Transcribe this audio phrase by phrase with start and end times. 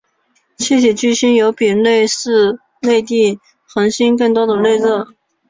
[0.57, 2.05] 气体巨星有比类
[3.05, 5.07] 地行星更多的内热。